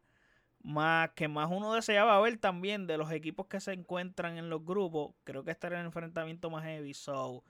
más 0.62 1.10
que 1.10 1.28
más 1.28 1.48
uno 1.50 1.74
deseaba 1.74 2.20
ver 2.20 2.38
también 2.38 2.86
de 2.86 2.98
los 2.98 3.10
equipos 3.12 3.46
que 3.46 3.60
se 3.60 3.72
encuentran 3.72 4.36
en 4.36 4.50
los 4.50 4.64
grupos. 4.64 5.14
Creo 5.24 5.44
que 5.44 5.52
este 5.52 5.68
era 5.68 5.80
el 5.80 5.86
enfrentamiento 5.86 6.50
más 6.50 6.64
heavy. 6.64 6.94
So, 6.94 7.44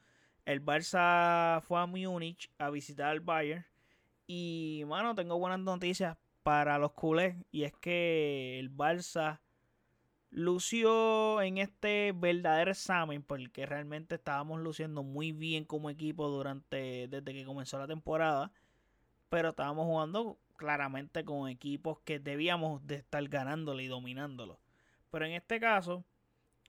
el 0.44 0.64
Barça 0.64 1.60
fue 1.62 1.80
a 1.80 1.86
Múnich 1.86 2.50
a 2.58 2.70
visitar 2.70 3.10
al 3.10 3.20
Bayern. 3.20 3.66
Y, 4.26 4.84
mano, 4.86 5.14
tengo 5.14 5.38
buenas 5.38 5.60
noticias 5.60 6.16
para 6.42 6.78
los 6.78 6.92
culés. 6.92 7.36
Y 7.50 7.64
es 7.64 7.72
que 7.72 8.58
el 8.60 8.70
Barça 8.70 9.41
lució 10.30 11.42
en 11.42 11.58
este 11.58 12.12
verdadero 12.12 12.70
examen. 12.70 13.22
Porque 13.22 13.66
realmente 13.66 14.16
estábamos 14.16 14.60
luciendo 14.60 15.02
muy 15.02 15.32
bien 15.32 15.64
como 15.64 15.90
equipo 15.90 16.28
durante 16.28 17.08
desde 17.08 17.32
que 17.32 17.44
comenzó 17.44 17.78
la 17.78 17.86
temporada. 17.86 18.52
Pero 19.28 19.50
estábamos 19.50 19.86
jugando 19.86 20.38
claramente 20.56 21.24
con 21.24 21.48
equipos 21.48 22.00
que 22.00 22.18
debíamos 22.18 22.86
de 22.86 22.96
estar 22.96 23.26
ganándole 23.28 23.84
y 23.84 23.88
dominándolo. 23.88 24.60
Pero 25.10 25.24
en 25.24 25.32
este 25.32 25.58
caso, 25.58 26.04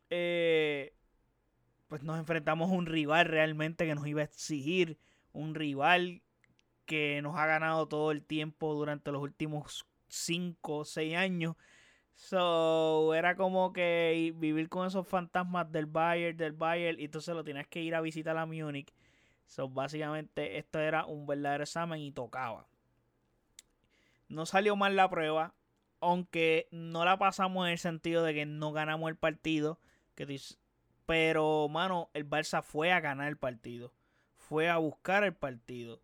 eh, 0.09 0.93
pues 1.87 2.03
nos 2.03 2.17
enfrentamos 2.17 2.71
a 2.71 2.73
un 2.73 2.85
rival 2.85 3.25
realmente 3.25 3.85
que 3.85 3.95
nos 3.95 4.07
iba 4.07 4.21
a 4.21 4.23
exigir, 4.23 4.97
un 5.33 5.55
rival 5.55 6.21
que 6.85 7.21
nos 7.21 7.37
ha 7.37 7.45
ganado 7.45 7.87
todo 7.87 8.11
el 8.11 8.23
tiempo 8.23 8.73
durante 8.73 9.11
los 9.11 9.21
últimos 9.21 9.85
5 10.07 10.77
o 10.77 10.85
6 10.85 11.15
años. 11.15 11.55
So, 12.13 13.13
era 13.13 13.35
como 13.35 13.73
que 13.73 14.33
vivir 14.35 14.69
con 14.69 14.87
esos 14.87 15.07
fantasmas 15.07 15.71
del 15.71 15.85
Bayern, 15.85 16.37
del 16.37 16.51
Bayern, 16.51 16.99
y 16.99 17.05
entonces 17.05 17.33
lo 17.33 17.43
tienes 17.43 17.67
que 17.67 17.81
ir 17.81 17.95
a 17.95 18.01
visitar 18.01 18.37
a 18.37 18.45
Múnich. 18.45 18.93
So, 19.45 19.67
básicamente 19.67 20.57
esto 20.57 20.79
era 20.79 21.05
un 21.05 21.25
verdadero 21.25 21.63
examen 21.63 21.99
y 21.99 22.11
tocaba. 22.11 22.67
No 24.29 24.45
salió 24.45 24.75
mal 24.75 24.95
la 24.95 25.09
prueba, 25.09 25.53
aunque 25.99 26.67
no 26.71 27.05
la 27.05 27.17
pasamos 27.17 27.66
en 27.66 27.73
el 27.73 27.79
sentido 27.79 28.23
de 28.23 28.33
que 28.33 28.45
no 28.45 28.71
ganamos 28.71 29.09
el 29.09 29.17
partido, 29.17 29.79
que 30.16 30.25
pero, 31.05 31.67
mano, 31.67 32.09
el 32.13 32.29
Barça 32.29 32.63
fue 32.63 32.94
a 32.94 33.01
ganar 33.01 33.27
el 33.27 33.38
partido. 33.38 33.94
Fue 34.38 34.69
a 34.69 34.77
buscar 34.77 35.23
el 35.23 35.33
partido. 35.33 36.01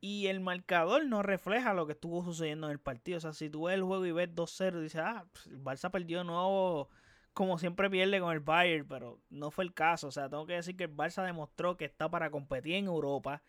Y 0.00 0.28
el 0.28 0.40
marcador 0.40 1.04
no 1.06 1.22
refleja 1.22 1.74
lo 1.74 1.86
que 1.86 1.92
estuvo 1.92 2.24
sucediendo 2.24 2.68
en 2.68 2.72
el 2.72 2.78
partido. 2.78 3.18
O 3.18 3.20
sea, 3.20 3.32
si 3.32 3.50
tú 3.50 3.64
ves 3.64 3.74
el 3.74 3.82
juego 3.82 4.06
y 4.06 4.12
ves 4.12 4.32
2-0, 4.34 4.80
dices, 4.80 5.00
ah, 5.04 5.26
pues, 5.32 5.46
el 5.46 5.62
Barça 5.62 5.90
perdió 5.90 6.22
nuevo, 6.22 6.88
como 7.32 7.58
siempre 7.58 7.90
pierde 7.90 8.20
con 8.20 8.32
el 8.32 8.40
Bayern, 8.40 8.86
pero 8.86 9.20
no 9.30 9.50
fue 9.50 9.64
el 9.64 9.74
caso. 9.74 10.08
O 10.08 10.12
sea, 10.12 10.28
tengo 10.28 10.46
que 10.46 10.54
decir 10.54 10.76
que 10.76 10.84
el 10.84 10.96
Barça 10.96 11.24
demostró 11.24 11.76
que 11.76 11.84
está 11.84 12.08
para 12.08 12.30
competir 12.30 12.74
en 12.74 12.86
Europa. 12.86 13.42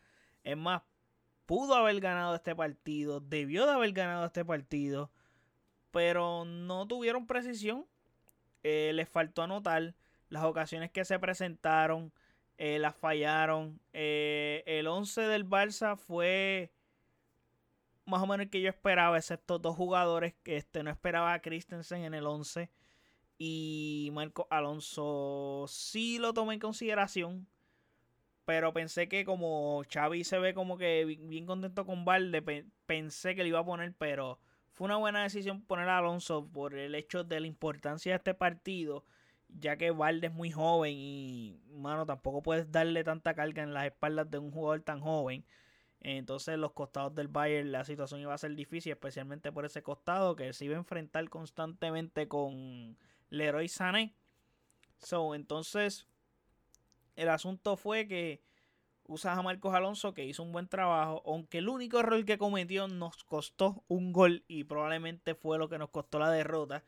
Es 0.43 0.57
más, 0.57 0.81
pudo 1.45 1.75
haber 1.75 1.99
ganado 1.99 2.35
este 2.35 2.55
partido, 2.55 3.19
debió 3.19 3.65
de 3.65 3.73
haber 3.73 3.91
ganado 3.91 4.25
este 4.25 4.43
partido, 4.43 5.11
pero 5.91 6.45
no 6.45 6.88
tuvieron 6.88 7.27
precisión. 7.27 7.85
Eh, 8.63 8.91
les 8.93 9.09
faltó 9.09 9.43
anotar. 9.43 9.95
Las 10.29 10.43
ocasiones 10.43 10.91
que 10.91 11.05
se 11.05 11.17
presentaron 11.17 12.13
eh, 12.59 12.77
las 12.77 12.95
fallaron. 12.95 13.79
Eh, 13.93 14.63
el 14.67 14.87
11 14.87 15.21
del 15.21 15.47
Barça 15.47 15.97
fue 15.97 16.73
más 18.05 18.21
o 18.21 18.27
menos 18.27 18.45
el 18.45 18.49
que 18.49 18.61
yo 18.61 18.69
esperaba, 18.69 19.17
excepto 19.17 19.59
dos 19.59 19.77
jugadores 19.77 20.33
que 20.43 20.57
este, 20.57 20.83
no 20.83 20.91
esperaba 20.91 21.33
a 21.33 21.41
Christensen 21.41 22.03
en 22.03 22.13
el 22.13 22.27
11. 22.27 22.69
Y 23.37 24.09
Marco 24.11 24.45
Alonso 24.49 25.65
sí 25.69 26.19
lo 26.19 26.33
tomé 26.33 26.55
en 26.55 26.59
consideración. 26.59 27.47
Pero 28.43 28.73
pensé 28.73 29.07
que 29.07 29.23
como 29.23 29.83
Xavi 29.89 30.25
se 30.25 30.39
ve 30.39 30.53
como 30.53 30.77
que 30.77 31.05
bien 31.05 31.45
contento 31.45 31.85
con 31.85 32.03
Valde, 32.03 32.65
pensé 32.85 33.35
que 33.35 33.43
le 33.43 33.49
iba 33.49 33.59
a 33.59 33.65
poner, 33.65 33.93
pero 33.97 34.39
fue 34.73 34.85
una 34.85 34.97
buena 34.97 35.23
decisión 35.23 35.61
poner 35.61 35.87
a 35.87 35.99
Alonso 35.99 36.45
por 36.51 36.75
el 36.75 36.95
hecho 36.95 37.23
de 37.23 37.39
la 37.39 37.47
importancia 37.47 38.11
de 38.11 38.17
este 38.17 38.33
partido 38.33 39.05
ya 39.49 39.77
que 39.77 39.91
Valde 39.91 40.27
es 40.27 40.33
muy 40.33 40.51
joven 40.51 40.93
y, 40.95 41.59
mano, 41.71 42.05
tampoco 42.05 42.43
puedes 42.43 42.71
darle 42.71 43.03
tanta 43.03 43.33
carga 43.33 43.63
en 43.63 43.73
las 43.73 43.85
espaldas 43.85 44.29
de 44.29 44.37
un 44.37 44.51
jugador 44.51 44.81
tan 44.81 45.01
joven. 45.01 45.45
Entonces, 46.01 46.57
los 46.57 46.71
costados 46.71 47.13
del 47.15 47.27
Bayern, 47.27 47.71
la 47.71 47.83
situación 47.83 48.21
iba 48.21 48.33
a 48.33 48.38
ser 48.38 48.55
difícil, 48.55 48.91
especialmente 48.91 49.51
por 49.51 49.65
ese 49.65 49.83
costado 49.83 50.35
que 50.35 50.53
se 50.53 50.65
iba 50.65 50.75
a 50.75 50.77
enfrentar 50.77 51.27
constantemente 51.29 52.27
con 52.27 52.97
Leroy 53.29 53.67
Sané. 53.67 54.13
So, 54.99 55.35
entonces, 55.35 56.07
el 57.15 57.29
asunto 57.29 57.75
fue 57.75 58.07
que 58.07 58.41
usas 59.07 59.38
a 59.38 59.41
Marcos 59.41 59.73
Alonso, 59.73 60.13
que 60.13 60.25
hizo 60.25 60.43
un 60.43 60.51
buen 60.51 60.67
trabajo, 60.67 61.21
aunque 61.25 61.57
el 61.57 61.67
único 61.67 61.99
error 61.99 62.23
que 62.23 62.38
cometió 62.38 62.88
nos 62.88 63.23
costó 63.25 63.83
un 63.88 64.13
gol 64.13 64.45
y 64.47 64.65
probablemente 64.65 65.35
fue 65.35 65.57
lo 65.57 65.67
que 65.67 65.79
nos 65.79 65.89
costó 65.89 66.19
la 66.19 66.31
derrota 66.31 66.85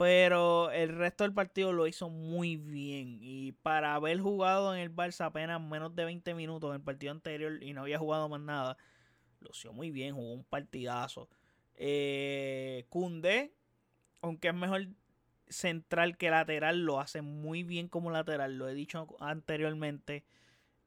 pero 0.00 0.70
el 0.70 0.96
resto 0.96 1.24
del 1.24 1.34
partido 1.34 1.74
lo 1.74 1.86
hizo 1.86 2.08
muy 2.08 2.56
bien. 2.56 3.18
Y 3.20 3.52
para 3.52 3.94
haber 3.94 4.18
jugado 4.18 4.74
en 4.74 4.80
el 4.80 4.90
Barça 4.90 5.26
apenas 5.26 5.60
menos 5.60 5.94
de 5.94 6.06
20 6.06 6.32
minutos 6.32 6.70
en 6.70 6.76
el 6.76 6.80
partido 6.82 7.12
anterior 7.12 7.62
y 7.62 7.74
no 7.74 7.82
había 7.82 7.98
jugado 7.98 8.26
más 8.30 8.40
nada, 8.40 8.78
lo 9.40 9.50
hizo 9.52 9.74
muy 9.74 9.90
bien, 9.90 10.14
jugó 10.14 10.32
un 10.32 10.44
partidazo. 10.44 11.28
Eh, 11.74 12.86
aunque 14.22 14.48
es 14.48 14.54
mejor 14.54 14.88
central 15.48 16.16
que 16.16 16.30
lateral, 16.30 16.82
lo 16.82 16.98
hace 16.98 17.20
muy 17.20 17.62
bien 17.62 17.86
como 17.88 18.10
lateral. 18.10 18.56
Lo 18.56 18.70
he 18.70 18.74
dicho 18.74 19.06
anteriormente. 19.20 20.24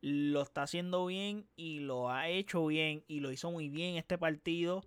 Lo 0.01 0.41
está 0.41 0.63
haciendo 0.63 1.06
bien 1.06 1.45
y 1.56 1.81
lo 1.81 2.09
ha 2.09 2.30
hecho 2.30 2.66
bien 2.66 3.03
y 3.07 3.19
lo 3.19 3.31
hizo 3.31 3.51
muy 3.51 3.69
bien 3.69 3.95
este 3.95 4.18
partido. 4.18 4.84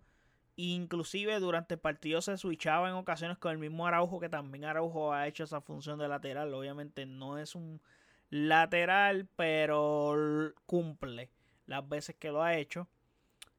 Inclusive 0.56 1.38
durante 1.38 1.74
el 1.74 1.80
partido 1.80 2.22
se 2.22 2.38
switchaba 2.38 2.88
en 2.88 2.94
ocasiones 2.94 3.36
con 3.36 3.52
el 3.52 3.58
mismo 3.58 3.86
Araujo, 3.86 4.20
que 4.20 4.30
también 4.30 4.64
Araujo 4.64 5.12
ha 5.12 5.26
hecho 5.28 5.44
esa 5.44 5.60
función 5.60 5.98
de 5.98 6.08
lateral. 6.08 6.52
Obviamente 6.54 7.04
no 7.04 7.38
es 7.38 7.54
un 7.54 7.82
lateral, 8.30 9.28
pero 9.36 10.52
cumple 10.64 11.30
las 11.66 11.86
veces 11.86 12.16
que 12.16 12.30
lo 12.30 12.42
ha 12.42 12.56
hecho. 12.56 12.88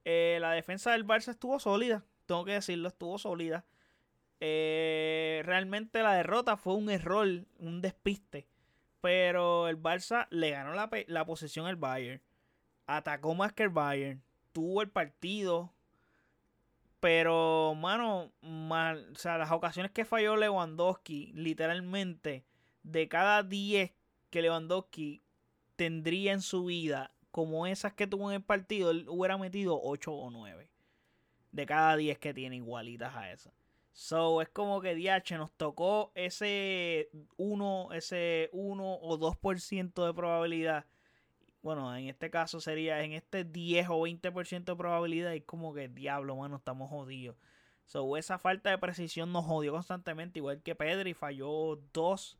Eh, 0.05 0.39
la 0.41 0.51
defensa 0.51 0.91
del 0.91 1.05
Barça 1.05 1.29
estuvo 1.29 1.59
sólida, 1.59 2.03
tengo 2.25 2.45
que 2.45 2.53
decirlo, 2.53 2.88
estuvo 2.88 3.17
sólida. 3.19 3.65
Eh, 4.39 5.41
realmente 5.45 6.01
la 6.01 6.13
derrota 6.13 6.57
fue 6.57 6.75
un 6.75 6.89
error, 6.89 7.27
un 7.59 7.81
despiste. 7.81 8.47
Pero 9.01 9.67
el 9.67 9.81
Barça 9.81 10.27
le 10.31 10.51
ganó 10.51 10.73
la, 10.73 10.89
la 11.07 11.25
posesión 11.25 11.67
al 11.67 11.75
Bayern. 11.75 12.21
Atacó 12.88 13.35
más 13.35 13.53
que 13.53 13.63
el 13.63 13.69
Bayern. 13.69 14.23
Tuvo 14.53 14.81
el 14.81 14.89
partido 14.89 15.71
pero, 16.99 17.75
mano, 17.75 18.31
mal, 18.41 19.11
o 19.13 19.15
sea, 19.15 19.38
las 19.38 19.51
ocasiones 19.51 19.91
que 19.91 20.05
falló 20.05 20.35
Lewandowski, 20.35 21.31
literalmente, 21.33 22.45
de 22.83 23.07
cada 23.07 23.44
10 23.44 23.91
que 24.29 24.41
Lewandowski 24.41 25.21
tendría 25.75 26.33
en 26.33 26.41
su 26.41 26.65
vida, 26.65 27.11
como 27.31 27.67
esas 27.67 27.94
que 27.94 28.07
tuvo 28.07 28.29
en 28.29 28.38
el 28.38 28.44
partido, 28.44 28.91
él 28.91 29.05
hubiera 29.07 29.38
metido 29.38 29.79
8 29.81 30.11
o 30.11 30.31
9. 30.31 30.69
De 31.51 31.65
cada 31.65 31.95
10 31.95 32.17
que 32.17 32.33
tiene 32.33 32.55
igualitas 32.55 33.15
a 33.15 33.31
esas. 33.31 33.53
So, 33.94 34.41
es 34.41 34.49
como 34.49 34.81
que 34.81 34.95
DH 34.95 35.38
nos 35.38 35.51
tocó 35.51 36.11
ese 36.13 37.09
1, 37.38 37.89
ese 37.94 38.49
1 38.53 38.94
o 39.01 39.17
2% 39.17 40.05
de 40.05 40.13
probabilidad 40.13 40.85
bueno, 41.62 41.95
en 41.95 42.07
este 42.07 42.30
caso 42.30 42.62
sería 42.62 43.04
en 43.04 43.13
este 43.13 43.44
10 43.44 43.88
o 43.89 44.01
20% 44.01 44.63
de 44.63 44.75
probabilidad 44.75 45.33
y 45.33 45.42
como 45.42 45.74
que 45.74 45.88
diablo, 45.88 46.36
mano, 46.36 46.57
estamos 46.57 46.89
jodidos. 46.89 47.36
So, 47.86 48.18
esa 48.18 48.38
falta 48.38 48.69
de 48.69 48.77
precisión 48.77 49.31
nos 49.31 49.45
jodió 49.45 49.71
constantemente, 49.71 50.39
igual 50.39 50.62
que 50.62 50.75
Pedri 50.75 51.13
falló 51.13 51.80
dos, 51.94 52.38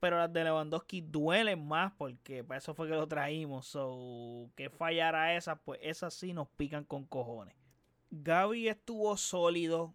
pero 0.00 0.18
las 0.18 0.32
de 0.32 0.44
Lewandowski 0.44 1.02
duelen 1.02 1.66
más 1.66 1.92
porque 1.98 2.42
para 2.42 2.58
eso 2.58 2.74
fue 2.74 2.88
que 2.88 2.94
lo 2.94 3.06
traímos. 3.06 3.66
So, 3.66 4.50
que 4.56 4.70
fallara 4.70 5.36
esas, 5.36 5.58
pues 5.64 5.80
esas 5.82 6.14
sí 6.14 6.32
nos 6.32 6.48
pican 6.48 6.84
con 6.84 7.04
cojones. 7.04 7.54
Gaby 8.10 8.68
estuvo 8.68 9.16
sólido 9.16 9.94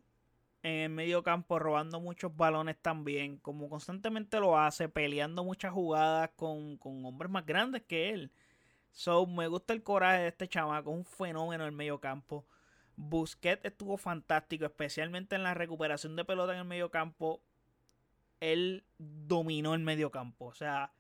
en 0.64 0.74
el 0.74 0.90
medio 0.90 1.24
campo, 1.24 1.58
robando 1.60 2.00
muchos 2.00 2.36
balones 2.36 2.78
también, 2.80 3.38
como 3.38 3.70
constantemente 3.70 4.40
lo 4.40 4.58
hace, 4.58 4.90
peleando 4.90 5.44
muchas 5.44 5.74
jugadas 5.74 6.30
con, 6.36 6.78
con 6.78 7.04
hombres 7.06 7.32
más 7.32 7.46
grandes 7.46 7.82
que 7.84 8.12
él. 8.12 8.32
So, 8.92 9.26
me 9.26 9.48
gusta 9.48 9.74
el 9.74 9.84
coraje 9.84 10.24
de 10.24 10.28
este 10.28 10.48
chamaco, 10.48 10.92
un 10.92 11.06
fenómeno 11.06 11.64
en 11.64 11.70
el 11.70 11.76
medio 11.76 12.00
campo. 12.00 12.46
Busquets 12.96 13.66
estuvo 13.66 13.98
fantástico, 13.98 14.66
especialmente 14.66 15.36
en 15.36 15.44
la 15.44 15.54
recuperación 15.54 16.16
de 16.16 16.26
pelota 16.26 16.54
en 16.54 16.60
el 16.60 16.66
medio 16.66 16.92
campo. 16.92 17.42
Él 18.40 18.84
dominó 18.98 19.74
el 19.74 19.82
medio 19.82 20.12
campo. 20.12 20.46
O 20.46 20.54
sea, 20.54 20.94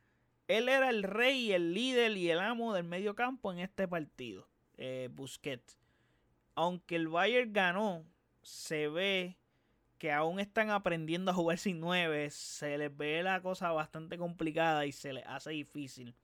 él 0.47 0.69
era 0.69 0.89
el 0.89 1.03
rey, 1.03 1.51
el 1.51 1.73
líder 1.73 2.15
y 2.17 2.29
el 2.29 2.39
amo 2.39 2.73
del 2.73 2.85
medio 2.85 3.15
campo 3.15 3.51
en 3.51 3.59
este 3.59 3.87
partido. 3.87 4.47
Eh, 4.77 5.09
Busquets. 5.11 5.77
Aunque 6.55 6.95
el 6.95 7.07
Bayern 7.07 7.53
ganó, 7.53 8.05
se 8.41 8.87
ve 8.87 9.37
que 9.97 10.11
aún 10.11 10.39
están 10.39 10.71
aprendiendo 10.71 11.31
a 11.31 11.35
jugar 11.35 11.57
sin 11.57 11.79
nueve. 11.79 12.29
Se 12.31 12.77
les 12.77 12.95
ve 12.95 13.21
la 13.21 13.41
cosa 13.41 13.71
bastante 13.71 14.17
complicada 14.17 14.85
y 14.85 14.91
se 14.91 15.13
les 15.13 15.25
hace 15.27 15.51
difícil. 15.51 16.15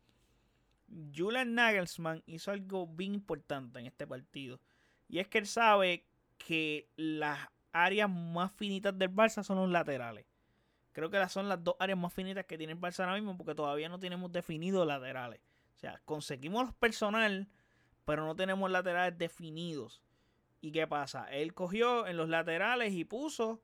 Julian 1.15 1.53
Nagelsmann 1.53 2.23
hizo 2.25 2.51
algo 2.51 2.87
bien 2.87 3.13
importante 3.13 3.79
en 3.79 3.87
este 3.87 4.07
partido. 4.07 4.59
Y 5.07 5.19
es 5.19 5.27
que 5.27 5.37
él 5.39 5.47
sabe 5.47 6.05
que 6.37 6.89
las 6.95 7.39
áreas 7.71 8.09
más 8.09 8.51
finitas 8.51 8.97
del 8.97 9.13
Barça 9.13 9.43
son 9.43 9.57
los 9.57 9.69
laterales. 9.69 10.25
Creo 10.91 11.09
que 11.09 11.29
son 11.29 11.47
las 11.47 11.63
dos 11.63 11.75
áreas 11.79 11.97
más 11.97 12.13
finitas 12.13 12.45
que 12.45 12.57
tiene 12.57 12.73
el 12.73 12.79
Barça 12.79 13.01
ahora 13.01 13.15
mismo 13.15 13.37
porque 13.37 13.53
todavía 13.53 13.89
no 13.89 13.99
tenemos 13.99 14.31
definidos 14.31 14.87
laterales. 14.87 15.39
O 15.75 15.79
sea, 15.79 16.01
conseguimos 16.05 16.65
los 16.65 16.73
personal, 16.73 17.47
pero 18.05 18.25
no 18.25 18.35
tenemos 18.35 18.69
laterales 18.71 19.17
definidos. 19.17 20.01
¿Y 20.59 20.71
qué 20.71 20.87
pasa? 20.87 21.25
Él 21.29 21.53
cogió 21.53 22.07
en 22.07 22.17
los 22.17 22.29
laterales 22.29 22.93
y 22.93 23.05
puso 23.05 23.61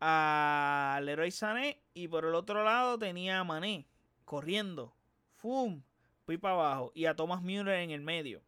a 0.00 1.00
Leroy 1.02 1.30
Sané 1.30 1.82
y 1.92 2.08
por 2.08 2.24
el 2.24 2.34
otro 2.34 2.64
lado 2.64 2.98
tenía 2.98 3.40
a 3.40 3.44
Mané 3.44 3.86
corriendo. 4.24 4.96
¡Fum! 5.36 5.82
Fui 6.32 6.38
para 6.38 6.54
abajo. 6.54 6.92
Y 6.94 7.04
a 7.04 7.14
Thomas 7.14 7.42
Müller 7.42 7.80
en 7.80 7.90
el 7.90 8.00
medio. 8.00 8.40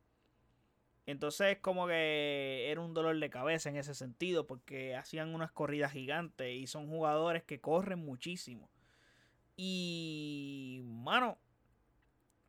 Entonces 1.04 1.58
como 1.60 1.86
que 1.86 2.70
era 2.70 2.80
un 2.80 2.94
dolor 2.94 3.20
de 3.20 3.28
cabeza 3.28 3.68
en 3.68 3.76
ese 3.76 3.92
sentido 3.92 4.46
porque 4.46 4.96
hacían 4.96 5.34
unas 5.34 5.52
corridas 5.52 5.92
gigantes 5.92 6.50
y 6.50 6.66
son 6.66 6.88
jugadores 6.88 7.42
que 7.42 7.60
corren 7.60 7.98
muchísimo. 7.98 8.70
Y, 9.54 10.80
mano, 10.86 11.36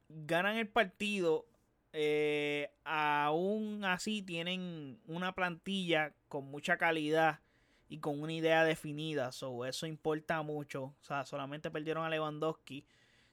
ganan 0.08 0.56
el 0.56 0.70
partido. 0.70 1.46
Eh, 1.92 2.72
aún 2.86 3.84
así 3.84 4.22
tienen 4.22 5.02
una 5.06 5.36
plantilla 5.36 6.14
con 6.30 6.46
mucha 6.46 6.78
calidad 6.78 7.42
y 7.90 7.98
con 7.98 8.22
una 8.22 8.32
idea 8.32 8.64
definida. 8.64 9.34
So, 9.34 9.66
eso 9.66 9.86
importa 9.86 10.42
mucho. 10.44 10.84
O 10.86 11.04
sea, 11.04 11.26
solamente 11.26 11.70
perdieron 11.70 12.06
a 12.06 12.10
Lewandowski 12.10 12.86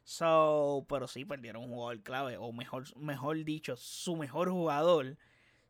So, 0.04 0.84
pero 0.88 1.06
sí 1.06 1.24
perdieron 1.24 1.64
un 1.64 1.70
jugador 1.70 2.02
clave, 2.02 2.36
o 2.36 2.52
mejor, 2.52 2.84
mejor 2.96 3.44
dicho, 3.44 3.76
su 3.76 4.16
mejor 4.16 4.50
jugador. 4.50 5.16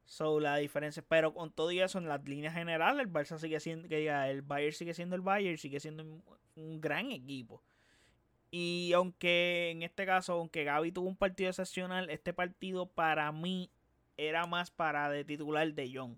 So, 0.05 0.41
la 0.41 0.57
diferencia, 0.57 1.05
pero 1.07 1.33
con 1.35 1.53
todo 1.53 1.71
eso, 1.71 1.99
en 1.99 2.09
las 2.09 2.25
líneas 2.25 2.55
generales, 2.55 3.07
el 3.07 3.13
Barça 3.13 3.39
sigue 3.39 3.61
siendo, 3.61 3.89
que 3.89 3.99
diga, 3.99 4.29
el 4.31 4.43
Bayern 4.43 4.73
sigue 4.73 4.95
siendo 4.95 5.17
el 5.17 5.23
Bayern, 5.23 5.59
sigue 5.59 5.81
siendo 5.81 6.05
un, 6.57 6.81
gran 6.81 7.11
equipo. 7.11 7.63
Y 8.51 8.93
aunque 8.95 9.71
en 9.71 9.83
este 9.83 10.05
caso, 10.05 10.35
aunque 10.35 10.65
Gaby 10.65 10.93
tuvo 10.93 11.09
un 11.09 11.17
partido 11.17 11.51
excepcional, 11.51 12.11
este 12.11 12.35
partido 12.35 12.87
para 12.87 13.33
mí 13.33 13.71
era 14.17 14.47
más 14.47 14.71
para 14.71 15.09
de 15.09 15.25
titular 15.25 15.73
de 15.73 15.91
Jong. 15.95 16.17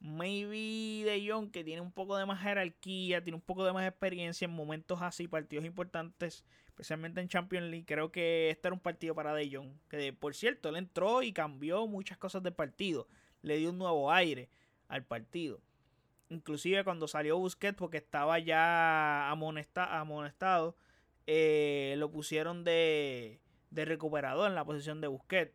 Maybe 0.00 1.04
de 1.04 1.26
Jong, 1.26 1.50
que 1.50 1.64
tiene 1.64 1.80
un 1.80 1.92
poco 1.92 2.16
de 2.16 2.26
más 2.26 2.42
jerarquía, 2.42 3.22
tiene 3.22 3.36
un 3.36 3.42
poco 3.42 3.64
de 3.64 3.72
más 3.72 3.88
experiencia 3.88 4.44
en 4.44 4.52
momentos 4.52 5.00
así, 5.00 5.26
partidos 5.26 5.64
importantes, 5.64 6.44
especialmente 6.76 7.22
en 7.22 7.28
Champions 7.28 7.70
League. 7.70 7.86
Creo 7.86 8.12
que 8.12 8.50
este 8.50 8.68
era 8.68 8.74
un 8.74 8.80
partido 8.80 9.14
para 9.14 9.32
De 9.32 9.50
Jong. 9.50 9.70
Que 9.88 10.12
por 10.12 10.34
cierto, 10.34 10.68
él 10.68 10.76
entró 10.76 11.22
y 11.22 11.32
cambió 11.32 11.86
muchas 11.86 12.18
cosas 12.18 12.42
del 12.42 12.52
partido. 12.52 13.08
Le 13.40 13.56
dio 13.56 13.70
un 13.70 13.78
nuevo 13.78 14.12
aire 14.12 14.50
al 14.88 15.02
partido. 15.02 15.62
Inclusive 16.28 16.84
cuando 16.84 17.08
salió 17.08 17.38
Busquets, 17.38 17.78
porque 17.78 17.96
estaba 17.96 18.38
ya 18.40 19.30
amonestado, 19.30 20.76
eh, 21.26 21.94
lo 21.96 22.10
pusieron 22.10 22.62
de, 22.62 23.40
de 23.70 23.84
recuperador 23.86 24.48
en 24.48 24.54
la 24.54 24.64
posición 24.64 25.00
de 25.00 25.06
Busquets. 25.06 25.54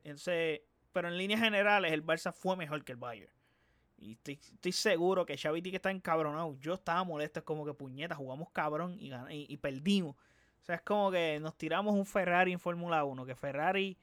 pero 0.91 1.07
en 1.07 1.17
líneas 1.17 1.39
generales 1.39 1.91
el 1.91 2.03
Barça 2.03 2.33
fue 2.33 2.57
mejor 2.57 2.83
que 2.83 2.93
el 2.93 2.97
Bayern. 2.97 3.31
Y 3.99 4.13
estoy, 4.13 4.71
seguro 4.71 5.27
que 5.27 5.37
Xavi 5.37 5.61
que 5.61 5.75
está 5.75 5.91
encabronado. 5.91 6.57
Yo 6.59 6.73
estaba 6.73 7.03
molesto, 7.03 7.41
es 7.41 7.45
como 7.45 7.63
que 7.63 7.75
puñeta, 7.75 8.15
jugamos 8.15 8.49
cabrón 8.49 8.95
y, 8.97 9.11
y 9.29 9.57
perdimos. 9.57 10.15
O 10.61 10.65
sea, 10.65 10.75
es 10.75 10.81
como 10.81 11.11
que 11.11 11.39
nos 11.41 11.57
tiramos 11.57 11.95
un 11.95 12.05
Ferrari 12.05 12.51
en 12.51 12.59
Fórmula 12.59 13.03
1, 13.03 13.25
que 13.25 13.35
Ferrari 13.35 13.97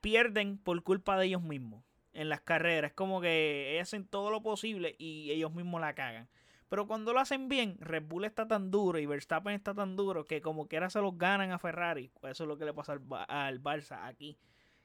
pierden 0.00 0.58
por 0.58 0.82
culpa 0.82 1.16
de 1.16 1.26
ellos 1.26 1.42
mismos 1.42 1.84
en 2.12 2.28
las 2.28 2.40
carreras. 2.40 2.90
Es 2.90 2.94
como 2.94 3.20
que 3.20 3.78
hacen 3.80 4.06
todo 4.06 4.30
lo 4.30 4.42
posible 4.42 4.96
y 4.98 5.30
ellos 5.30 5.52
mismos 5.54 5.80
la 5.80 5.94
cagan. 5.94 6.28
Pero 6.68 6.86
cuando 6.86 7.12
lo 7.12 7.20
hacen 7.20 7.48
bien, 7.48 7.76
Red 7.80 8.04
Bull 8.04 8.24
está 8.24 8.48
tan 8.48 8.70
duro 8.70 8.98
y 8.98 9.06
Verstappen 9.06 9.52
está 9.52 9.74
tan 9.74 9.94
duro 9.94 10.24
que 10.24 10.40
como 10.40 10.68
quiera 10.68 10.90
se 10.90 11.00
los 11.00 11.16
ganan 11.18 11.52
a 11.52 11.58
Ferrari. 11.58 12.10
Eso 12.22 12.44
es 12.44 12.48
lo 12.48 12.58
que 12.58 12.64
le 12.64 12.74
pasa 12.74 12.94
al, 12.94 13.02
al 13.28 13.62
Barça 13.62 14.06
aquí. 14.06 14.38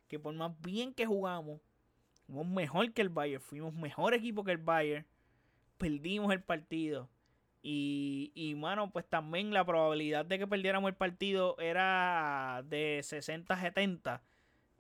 Que 0.07 0.19
por 0.19 0.33
más 0.35 0.59
bien 0.61 0.93
que 0.93 1.05
jugamos, 1.05 1.61
fuimos 2.25 2.45
mejor 2.45 2.93
que 2.93 3.01
el 3.01 3.09
Bayern, 3.09 3.41
fuimos 3.41 3.73
mejor 3.73 4.13
equipo 4.13 4.43
que 4.43 4.51
el 4.51 4.57
Bayern, 4.57 5.07
perdimos 5.77 6.31
el 6.33 6.43
partido. 6.43 7.09
Y, 7.62 8.31
y, 8.36 8.56
mano, 8.56 8.92
pues 8.92 9.06
también 9.06 9.54
la 9.54 9.65
probabilidad 9.65 10.25
de 10.25 10.39
que 10.39 10.48
perdiéramos 10.48 10.89
el 10.89 10.95
partido 10.95 11.57
era 11.59 12.63
de 12.65 13.00
60-70. 13.04 14.21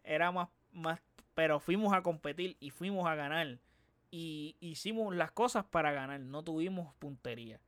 Era 0.03 0.31
más, 0.31 0.49
más, 0.71 1.01
pero 1.33 1.59
fuimos 1.59 1.93
a 1.93 2.01
competir 2.01 2.55
y 2.59 2.69
fuimos 2.69 3.07
a 3.07 3.15
ganar. 3.15 3.59
Y 4.09 4.55
hicimos 4.59 5.13
las 5.15 5.31
cosas 5.31 5.65
para 5.65 5.91
ganar, 5.91 6.19
no 6.19 6.43
tuvimos 6.43 6.93
puntería. 6.95 7.59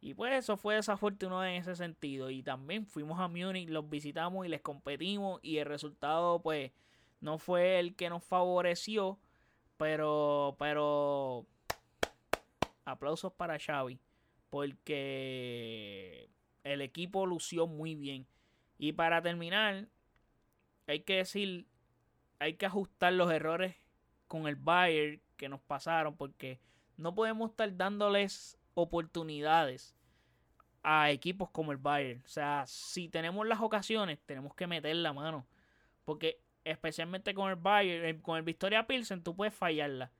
Y 0.00 0.14
pues 0.14 0.34
eso 0.34 0.56
fue 0.56 0.74
desafortunado 0.74 1.44
en 1.44 1.54
ese 1.54 1.76
sentido. 1.76 2.30
Y 2.30 2.42
también 2.42 2.86
fuimos 2.86 3.20
a 3.20 3.28
Múnich, 3.28 3.68
los 3.70 3.88
visitamos 3.88 4.44
y 4.44 4.48
les 4.48 4.60
competimos. 4.60 5.40
Y 5.42 5.58
el 5.58 5.66
resultado, 5.66 6.42
pues, 6.42 6.72
no 7.20 7.38
fue 7.38 7.78
el 7.78 7.96
que 7.96 8.10
nos 8.10 8.22
favoreció. 8.22 9.18
Pero, 9.78 10.56
pero, 10.58 11.46
aplausos 12.84 13.32
para 13.32 13.58
Xavi 13.58 13.98
porque 14.54 16.30
el 16.62 16.80
equipo 16.80 17.26
lució 17.26 17.66
muy 17.66 17.96
bien. 17.96 18.28
Y 18.78 18.92
para 18.92 19.20
terminar, 19.20 19.88
hay 20.86 21.00
que 21.00 21.16
decir, 21.16 21.66
hay 22.38 22.54
que 22.54 22.66
ajustar 22.66 23.14
los 23.14 23.32
errores 23.32 23.74
con 24.28 24.46
el 24.46 24.54
Bayern 24.54 25.20
que 25.36 25.48
nos 25.48 25.60
pasaron, 25.60 26.16
porque 26.16 26.60
no 26.96 27.16
podemos 27.16 27.50
estar 27.50 27.76
dándoles 27.76 28.56
oportunidades 28.74 29.96
a 30.84 31.10
equipos 31.10 31.50
como 31.50 31.72
el 31.72 31.78
Bayern. 31.78 32.22
O 32.24 32.28
sea, 32.28 32.62
si 32.68 33.08
tenemos 33.08 33.48
las 33.48 33.60
ocasiones, 33.60 34.20
tenemos 34.24 34.54
que 34.54 34.68
meter 34.68 34.94
la 34.94 35.12
mano. 35.12 35.48
Porque 36.04 36.40
especialmente 36.62 37.34
con 37.34 37.50
el 37.50 37.56
Bayern, 37.56 38.04
eh, 38.04 38.22
con 38.22 38.36
el 38.36 38.44
Victoria 38.44 38.86
Pilsen, 38.86 39.24
tú 39.24 39.34
puedes 39.34 39.52
fallarla. 39.52 40.12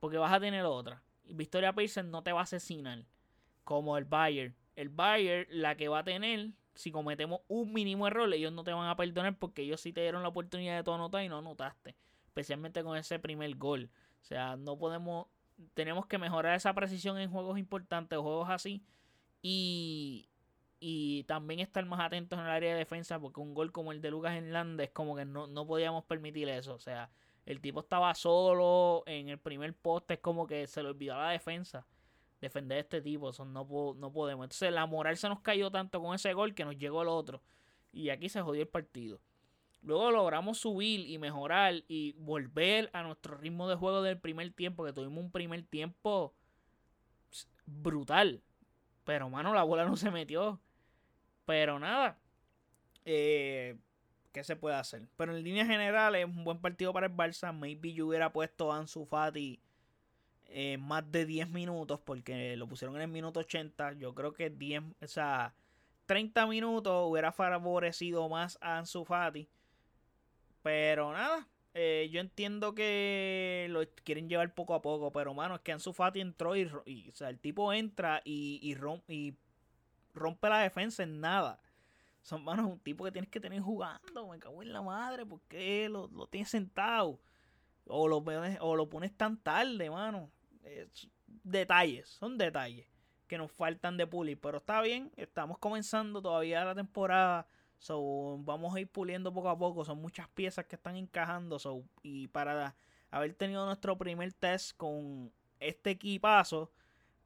Porque 0.00 0.16
vas 0.16 0.32
a 0.32 0.40
tener 0.40 0.64
otra. 0.64 1.02
Y 1.26 1.34
Victoria 1.34 1.74
Pilsen 1.74 2.10
no 2.10 2.22
te 2.22 2.32
va 2.32 2.40
a 2.40 2.44
asesinar 2.44 3.04
como 3.66 3.98
el 3.98 4.04
Bayern. 4.04 4.54
El 4.76 4.90
Bayern, 4.90 5.46
la 5.50 5.76
que 5.76 5.88
va 5.88 5.98
a 5.98 6.04
tener, 6.04 6.52
si 6.76 6.92
cometemos 6.92 7.40
un 7.48 7.72
mínimo 7.72 8.06
error, 8.06 8.32
ellos 8.32 8.52
no 8.52 8.62
te 8.62 8.72
van 8.72 8.88
a 8.88 8.96
perdonar 8.96 9.36
porque 9.38 9.62
ellos 9.62 9.80
sí 9.80 9.92
te 9.92 10.02
dieron 10.02 10.22
la 10.22 10.28
oportunidad 10.28 10.76
de 10.76 10.84
tu 10.84 10.92
anotar 10.92 11.24
y 11.24 11.28
no 11.28 11.38
anotaste. 11.38 11.96
Especialmente 12.28 12.84
con 12.84 12.96
ese 12.96 13.18
primer 13.18 13.56
gol. 13.56 13.90
O 14.22 14.24
sea, 14.24 14.56
no 14.56 14.78
podemos. 14.78 15.26
Tenemos 15.74 16.06
que 16.06 16.16
mejorar 16.16 16.54
esa 16.54 16.74
precisión 16.74 17.18
en 17.18 17.28
juegos 17.28 17.58
importantes, 17.58 18.16
juegos 18.20 18.48
así. 18.48 18.84
Y, 19.42 20.28
y 20.78 21.24
también 21.24 21.58
estar 21.58 21.84
más 21.86 21.98
atentos 22.00 22.38
en 22.38 22.44
el 22.44 22.50
área 22.52 22.72
de 22.72 22.78
defensa 22.78 23.18
porque 23.18 23.40
un 23.40 23.52
gol 23.52 23.72
como 23.72 23.90
el 23.90 24.00
de 24.00 24.12
Lucas 24.12 24.36
Hernández, 24.36 24.90
como 24.92 25.16
que 25.16 25.24
no, 25.24 25.48
no 25.48 25.66
podíamos 25.66 26.04
permitir 26.04 26.48
eso. 26.50 26.74
O 26.74 26.80
sea, 26.80 27.10
el 27.46 27.60
tipo 27.60 27.80
estaba 27.80 28.14
solo 28.14 29.02
en 29.06 29.28
el 29.28 29.38
primer 29.38 29.74
poste, 29.74 30.14
es 30.14 30.20
como 30.20 30.46
que 30.46 30.68
se 30.68 30.84
le 30.84 30.90
olvidó 30.90 31.16
la 31.16 31.30
defensa 31.30 31.84
defender 32.40 32.78
a 32.78 32.80
este 32.80 33.00
tipo. 33.02 33.32
Son, 33.32 33.52
no, 33.52 33.66
no 33.96 34.12
podemos. 34.12 34.44
Entonces 34.44 34.72
la 34.72 34.86
moral 34.86 35.16
se 35.16 35.28
nos 35.28 35.40
cayó 35.40 35.70
tanto 35.70 36.00
con 36.00 36.14
ese 36.14 36.32
gol 36.32 36.54
que 36.54 36.64
nos 36.64 36.76
llegó 36.76 37.02
el 37.02 37.08
otro. 37.08 37.42
Y 37.92 38.10
aquí 38.10 38.28
se 38.28 38.42
jodió 38.42 38.62
el 38.62 38.68
partido. 38.68 39.20
Luego 39.82 40.10
logramos 40.10 40.58
subir 40.58 41.08
y 41.08 41.18
mejorar 41.18 41.84
y 41.86 42.12
volver 42.18 42.90
a 42.92 43.02
nuestro 43.02 43.36
ritmo 43.36 43.68
de 43.68 43.76
juego 43.76 44.02
del 44.02 44.18
primer 44.18 44.52
tiempo, 44.52 44.84
que 44.84 44.92
tuvimos 44.92 45.22
un 45.22 45.30
primer 45.30 45.62
tiempo 45.62 46.34
brutal. 47.66 48.42
Pero, 49.04 49.30
mano, 49.30 49.54
la 49.54 49.62
bola 49.62 49.84
no 49.84 49.96
se 49.96 50.10
metió. 50.10 50.60
Pero 51.44 51.78
nada. 51.78 52.18
Eh, 53.04 53.78
¿Qué 54.32 54.42
se 54.42 54.56
puede 54.56 54.74
hacer? 54.76 55.08
Pero 55.16 55.36
en 55.36 55.44
líneas 55.44 55.68
generales, 55.68 56.26
es 56.26 56.36
un 56.36 56.44
buen 56.44 56.60
partido 56.60 56.92
para 56.92 57.06
el 57.06 57.12
Barça. 57.12 57.54
Maybe 57.54 57.92
yo 57.92 58.08
hubiera 58.08 58.32
puesto 58.32 58.72
a 58.72 58.78
Ansu 58.78 59.06
Fati 59.06 59.60
eh, 60.48 60.78
más 60.78 61.10
de 61.10 61.26
10 61.26 61.50
minutos 61.50 62.00
porque 62.00 62.56
lo 62.56 62.68
pusieron 62.68 62.96
en 62.96 63.02
el 63.02 63.08
minuto 63.08 63.40
80. 63.40 63.94
Yo 63.94 64.14
creo 64.14 64.32
que 64.32 64.50
10, 64.50 64.82
o 65.02 65.06
sea, 65.06 65.54
30 66.06 66.46
minutos 66.46 67.06
hubiera 67.08 67.32
favorecido 67.32 68.28
más 68.28 68.58
a 68.60 68.78
Ansu 68.78 69.04
Fati. 69.04 69.48
Pero 70.62 71.12
nada, 71.12 71.46
eh, 71.74 72.08
yo 72.10 72.20
entiendo 72.20 72.74
que 72.74 73.66
lo 73.70 73.82
quieren 74.04 74.28
llevar 74.28 74.54
poco 74.54 74.74
a 74.74 74.82
poco, 74.82 75.12
pero 75.12 75.34
mano, 75.34 75.56
es 75.56 75.60
que 75.60 75.72
Ansu 75.72 75.92
Fati 75.92 76.20
entró 76.20 76.56
y, 76.56 76.64
o 76.66 77.12
sea, 77.12 77.28
el 77.28 77.38
tipo 77.38 77.72
entra 77.72 78.22
y, 78.24 78.58
y, 78.62 78.74
rompe 78.74 80.48
la 80.48 80.58
defensa 80.60 81.02
en 81.02 81.20
nada. 81.20 81.60
Son 82.22 82.42
manos 82.42 82.66
un 82.66 82.80
tipo 82.80 83.04
que 83.04 83.12
tienes 83.12 83.30
que 83.30 83.40
tener 83.40 83.60
jugando, 83.60 84.26
me 84.28 84.38
cago 84.38 84.62
en 84.62 84.72
la 84.72 84.82
madre, 84.82 85.24
porque 85.26 85.88
lo, 85.88 86.08
lo 86.08 86.26
tienes 86.26 86.48
sentado. 86.48 87.20
O 87.88 88.08
lo, 88.08 88.24
o 88.60 88.76
lo 88.76 88.88
pones 88.88 89.16
tan 89.16 89.36
tarde, 89.36 89.90
mano. 89.90 90.30
Detalles, 91.42 92.08
son 92.08 92.38
detalles 92.38 92.86
que 93.26 93.38
nos 93.38 93.52
faltan 93.52 93.96
de 93.96 94.06
pulir. 94.06 94.38
Pero 94.40 94.58
está 94.58 94.80
bien, 94.82 95.12
estamos 95.16 95.58
comenzando 95.58 96.22
todavía 96.22 96.64
la 96.64 96.74
temporada. 96.74 97.46
So, 97.78 98.38
vamos 98.40 98.74
a 98.74 98.80
ir 98.80 98.88
puliendo 98.88 99.32
poco 99.32 99.48
a 99.50 99.58
poco. 99.58 99.84
Son 99.84 100.00
muchas 100.00 100.28
piezas 100.28 100.66
que 100.66 100.76
están 100.76 100.96
encajando. 100.96 101.58
So, 101.58 101.84
y 102.02 102.28
para 102.28 102.74
haber 103.10 103.34
tenido 103.34 103.66
nuestro 103.66 103.98
primer 103.98 104.32
test 104.32 104.76
con 104.76 105.32
este 105.60 105.90
equipazo, 105.90 106.70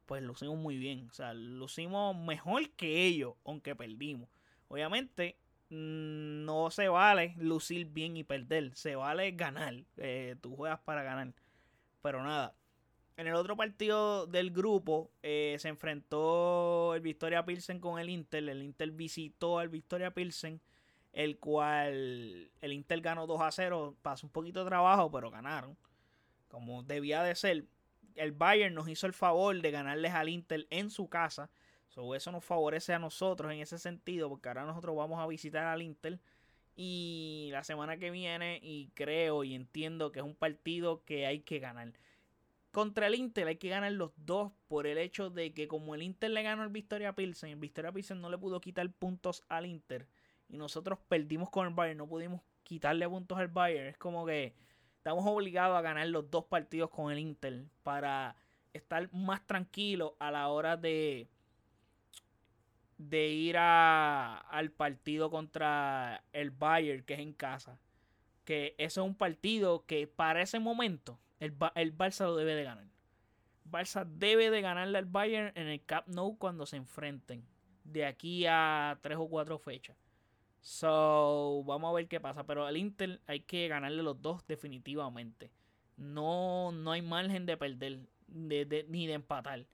pues 0.05 0.21
lucimos 0.23 0.57
muy 0.57 0.77
bien. 0.77 1.07
O 1.09 1.13
sea, 1.13 1.33
lucimos 1.33 2.15
mejor 2.15 2.69
que 2.71 3.05
ellos, 3.05 3.35
aunque 3.45 3.75
perdimos. 3.75 4.29
Obviamente, 4.67 5.37
mm, 5.69 6.45
no 6.45 6.69
se 6.71 6.87
vale 6.89 7.35
lucir 7.37 7.85
bien 7.87 8.17
y 8.17 8.23
perder. 8.23 8.75
Se 8.75 8.95
vale 8.95 9.31
ganar. 9.31 9.73
Eh, 9.97 10.35
tú 10.41 10.55
juegas 10.55 10.79
para 10.81 11.03
ganar. 11.03 11.33
Pero 12.01 12.23
nada. 12.23 12.55
En 13.21 13.27
el 13.27 13.35
otro 13.35 13.55
partido 13.55 14.25
del 14.25 14.49
grupo 14.49 15.11
eh, 15.21 15.55
se 15.59 15.69
enfrentó 15.69 16.95
el 16.95 17.01
Victoria 17.01 17.45
Pilsen 17.45 17.79
con 17.79 17.99
el 17.99 18.09
Inter. 18.09 18.49
El 18.49 18.63
Inter 18.63 18.89
visitó 18.89 19.59
al 19.59 19.69
Victoria 19.69 20.11
Pilsen, 20.11 20.59
el 21.13 21.37
cual 21.37 22.49
el 22.61 22.73
Inter 22.73 22.99
ganó 22.99 23.27
2 23.27 23.41
a 23.41 23.51
0. 23.51 23.95
Pasó 24.01 24.25
un 24.25 24.33
poquito 24.33 24.63
de 24.63 24.71
trabajo, 24.71 25.11
pero 25.11 25.29
ganaron. 25.29 25.77
Como 26.47 26.81
debía 26.81 27.21
de 27.21 27.35
ser. 27.35 27.65
El 28.15 28.31
Bayern 28.31 28.73
nos 28.73 28.89
hizo 28.89 29.05
el 29.05 29.13
favor 29.13 29.61
de 29.61 29.69
ganarles 29.69 30.13
al 30.13 30.27
Inter 30.27 30.65
en 30.71 30.89
su 30.89 31.07
casa. 31.07 31.51
eso 32.15 32.31
nos 32.31 32.43
favorece 32.43 32.95
a 32.95 32.97
nosotros 32.97 33.51
en 33.51 33.59
ese 33.59 33.77
sentido, 33.77 34.29
porque 34.29 34.47
ahora 34.47 34.65
nosotros 34.65 34.95
vamos 34.95 35.19
a 35.19 35.27
visitar 35.27 35.67
al 35.67 35.83
Inter. 35.83 36.19
Y 36.75 37.49
la 37.51 37.63
semana 37.63 37.97
que 37.97 38.09
viene, 38.09 38.59
y 38.63 38.89
creo 38.95 39.43
y 39.43 39.53
entiendo 39.53 40.11
que 40.11 40.21
es 40.21 40.25
un 40.25 40.33
partido 40.33 41.03
que 41.05 41.27
hay 41.27 41.41
que 41.41 41.59
ganar. 41.59 41.93
Contra 42.71 43.07
el 43.07 43.15
Inter 43.15 43.47
hay 43.47 43.57
que 43.57 43.67
ganar 43.67 43.91
los 43.91 44.11
dos 44.15 44.53
por 44.69 44.87
el 44.87 44.97
hecho 44.97 45.29
de 45.29 45.53
que 45.53 45.67
como 45.67 45.93
el 45.93 46.01
Inter 46.01 46.31
le 46.31 46.41
ganó 46.41 46.63
al 46.63 46.69
Victoria 46.69 47.13
Pilsen, 47.13 47.49
el 47.49 47.59
Victoria 47.59 47.91
Pilsen 47.91 48.21
no 48.21 48.29
le 48.29 48.37
pudo 48.37 48.61
quitar 48.61 48.89
puntos 48.93 49.43
al 49.49 49.65
Inter 49.65 50.07
y 50.47 50.57
nosotros 50.57 50.97
perdimos 51.09 51.49
con 51.49 51.67
el 51.67 51.73
Bayern, 51.73 51.97
no 51.97 52.07
pudimos 52.07 52.41
quitarle 52.63 53.07
puntos 53.09 53.37
al 53.37 53.49
Bayern. 53.49 53.87
Es 53.87 53.97
como 53.97 54.25
que 54.25 54.53
estamos 54.95 55.25
obligados 55.25 55.77
a 55.77 55.81
ganar 55.81 56.07
los 56.07 56.31
dos 56.31 56.45
partidos 56.45 56.89
con 56.89 57.11
el 57.11 57.19
Inter 57.19 57.65
para 57.83 58.37
estar 58.73 59.11
más 59.13 59.45
tranquilos 59.45 60.13
a 60.19 60.31
la 60.31 60.47
hora 60.47 60.77
de 60.77 61.29
de 62.97 63.29
ir 63.29 63.57
a, 63.57 64.37
al 64.37 64.71
partido 64.71 65.31
contra 65.31 66.23
el 66.33 66.51
Bayern 66.51 67.03
que 67.03 67.15
es 67.15 67.19
en 67.19 67.33
casa. 67.33 67.79
Que 68.45 68.75
ese 68.77 68.99
es 68.99 69.05
un 69.05 69.15
partido 69.15 69.85
que 69.85 70.07
para 70.07 70.41
ese 70.41 70.59
momento 70.59 71.19
el, 71.41 71.55
el 71.75 71.97
Barça 71.97 72.25
lo 72.25 72.35
debe 72.35 72.55
de 72.55 72.63
ganar. 72.63 72.85
Barça 73.65 74.05
debe 74.05 74.49
de 74.49 74.61
ganarle 74.61 74.97
al 74.97 75.05
Bayern 75.05 75.51
en 75.55 75.67
el 75.67 75.81
Cup 75.81 76.07
Nou 76.07 76.37
cuando 76.37 76.65
se 76.65 76.77
enfrenten. 76.77 77.43
De 77.83 78.05
aquí 78.05 78.45
a 78.47 78.99
tres 79.01 79.17
o 79.17 79.27
cuatro 79.27 79.57
fechas. 79.57 79.97
So, 80.61 81.63
vamos 81.65 81.89
a 81.89 81.93
ver 81.95 82.07
qué 82.07 82.19
pasa. 82.19 82.45
Pero 82.45 82.65
al 82.65 82.77
Inter 82.77 83.19
hay 83.25 83.41
que 83.41 83.67
ganarle 83.67 84.03
los 84.03 84.21
dos 84.21 84.45
definitivamente. 84.47 85.51
No, 85.97 86.71
no 86.71 86.91
hay 86.91 87.01
margen 87.01 87.45
de 87.45 87.57
perder 87.57 87.99
ni 88.27 89.07
de 89.07 89.13
empatar. 89.13 89.65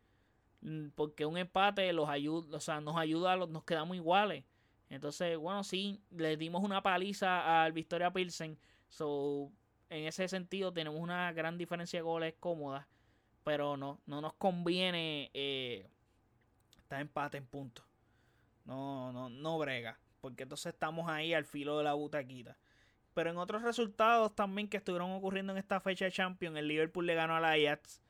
Mm, 0.62 0.90
porque 0.96 1.26
un 1.26 1.38
empate 1.38 1.92
los 1.94 2.10
ayuda, 2.10 2.58
o 2.58 2.60
sea, 2.62 2.80
nos 2.82 2.96
ayuda, 2.98 3.36
nos 3.36 3.64
quedamos 3.64 3.98
iguales. 3.98 4.46
Entonces, 4.90 5.38
bueno, 5.38 5.64
sí, 5.64 6.02
le 6.12 6.38
dimos 6.38 6.64
una 6.64 6.82
paliza 6.82 7.64
al 7.64 7.74
Victoria 7.74 8.12
Pilsen. 8.12 8.58
So, 8.90 9.52
en 9.90 10.06
ese 10.06 10.28
sentido 10.28 10.74
tenemos 10.74 11.00
una 11.00 11.32
gran 11.34 11.58
diferencia 11.58 12.00
de 12.00 12.04
goles 12.04 12.36
cómoda, 12.40 12.88
pero 13.44 13.78
no, 13.78 14.02
no 14.06 14.22
nos 14.22 14.34
conviene 14.34 15.32
eh, 15.34 15.90
estar 16.78 17.00
empate 17.00 17.38
en 17.38 17.46
puntos. 17.46 17.86
No, 18.66 19.14
no, 19.14 19.30
no 19.30 19.58
brega, 19.58 20.00
porque 20.20 20.44
entonces 20.44 20.74
estamos 20.74 21.10
ahí 21.10 21.34
al 21.34 21.46
filo 21.46 21.78
de 21.78 21.86
la 21.86 21.94
butaquita. 21.94 22.58
Pero 23.14 23.32
en 23.32 23.38
otros 23.38 23.64
resultados 23.64 24.36
también 24.36 24.68
que 24.68 24.78
estuvieron 24.78 25.12
ocurriendo 25.12 25.54
en 25.54 25.58
esta 25.58 25.80
fecha 25.80 26.06
de 26.06 26.12
Champions, 26.12 26.58
el 26.58 26.68
Liverpool 26.68 27.06
le 27.06 27.16
ganó 27.16 27.36
a 27.36 27.40
la 27.40 27.52
Ajax. 27.54 28.02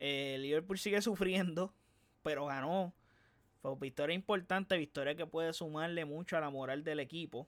Eh, 0.00 0.36
el 0.36 0.42
Liverpool 0.42 0.78
sigue 0.78 1.02
sufriendo, 1.02 1.74
pero 2.22 2.46
ganó. 2.46 2.94
Fue 3.60 3.76
victoria 3.76 4.14
importante, 4.14 4.78
victoria 4.78 5.14
que 5.14 5.26
puede 5.26 5.52
sumarle 5.52 6.06
mucho 6.06 6.36
a 6.36 6.40
la 6.40 6.48
moral 6.48 6.82
del 6.82 6.98
equipo. 6.98 7.46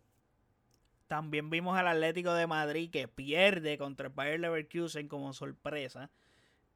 También 1.06 1.50
vimos 1.50 1.76
al 1.76 1.88
Atlético 1.88 2.34
de 2.34 2.46
Madrid 2.46 2.90
que 2.90 3.08
pierde 3.08 3.78
contra 3.78 4.08
el 4.08 4.12
Bayer 4.12 4.40
Leverkusen 4.40 5.08
como 5.08 5.32
sorpresa. 5.32 6.10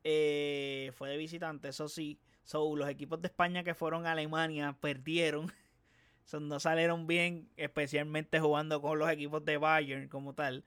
Eh, 0.04 0.92
fue 0.94 1.10
de 1.10 1.16
visitante, 1.16 1.68
eso 1.68 1.88
sí. 1.88 2.20
So, 2.44 2.76
los 2.76 2.88
equipos 2.88 3.20
de 3.20 3.28
España 3.28 3.64
que 3.64 3.74
fueron 3.74 4.06
a 4.06 4.12
Alemania 4.12 4.76
perdieron. 4.80 5.52
no 6.40 6.60
salieron 6.60 7.06
bien, 7.06 7.48
especialmente 7.56 8.40
jugando 8.40 8.80
con 8.80 8.98
los 8.98 9.10
equipos 9.10 9.44
de 9.44 9.56
Bayern 9.58 10.08
como 10.08 10.34
tal. 10.34 10.64